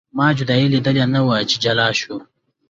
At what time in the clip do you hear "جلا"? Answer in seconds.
1.63-1.87